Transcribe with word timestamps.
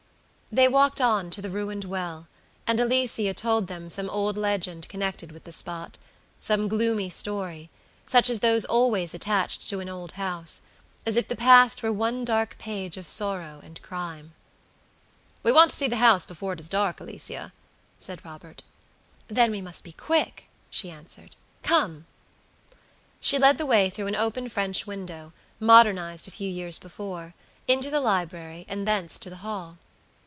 They 0.53 0.67
walked 0.67 0.99
on 0.99 1.29
to 1.29 1.41
the 1.41 1.49
ruined 1.49 1.85
well; 1.85 2.27
and 2.67 2.77
Alicia 2.77 3.33
told 3.33 3.67
them 3.67 3.89
some 3.89 4.09
old 4.09 4.35
legend 4.35 4.89
connected 4.89 5.31
with 5.31 5.45
the 5.45 5.53
spotsome 5.53 6.67
gloomy 6.67 7.09
story, 7.09 7.69
such 8.05 8.29
as 8.29 8.41
those 8.41 8.65
always 8.65 9.13
attached 9.13 9.69
to 9.69 9.79
an 9.79 9.87
old 9.87 10.11
house, 10.11 10.63
as 11.05 11.15
if 11.15 11.29
the 11.29 11.37
past 11.37 11.81
were 11.81 11.91
one 11.93 12.25
dark 12.25 12.57
page 12.57 12.97
of 12.97 13.07
sorrow 13.07 13.61
and 13.63 13.81
crime. 13.81 14.33
"We 15.41 15.53
want 15.53 15.69
to 15.69 15.75
see 15.77 15.87
the 15.87 15.95
house 16.03 16.25
before 16.25 16.51
it 16.51 16.59
is 16.59 16.67
dark, 16.67 16.99
Alicia," 16.99 17.53
said 17.97 18.25
Robert. 18.25 18.61
"Then 19.29 19.51
we 19.51 19.61
must 19.61 19.85
be 19.85 19.93
quick." 19.93 20.49
she 20.69 20.89
answered. 20.91 21.37
"Come." 21.63 22.07
She 23.21 23.39
led 23.39 23.57
the 23.57 23.65
way 23.65 23.89
through 23.89 24.07
an 24.07 24.17
open 24.17 24.49
French 24.49 24.85
window, 24.85 25.31
modernized 25.61 26.27
a 26.27 26.31
few 26.31 26.49
years 26.49 26.77
before, 26.77 27.35
into 27.69 27.89
the 27.89 28.01
library, 28.01 28.65
and 28.67 28.85
thence 28.85 29.17
to 29.19 29.29
the 29.29 29.37
hall. 29.47 29.77